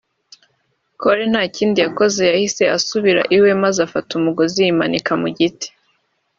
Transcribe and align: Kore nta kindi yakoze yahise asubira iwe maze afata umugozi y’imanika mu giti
Kore 1.01 1.23
nta 1.31 1.43
kindi 1.55 1.77
yakoze 1.85 2.21
yahise 2.31 2.63
asubira 2.77 3.21
iwe 3.35 3.51
maze 3.63 3.79
afata 3.87 4.09
umugozi 4.19 4.57
y’imanika 4.65 5.11
mu 5.21 5.27
giti 5.37 5.67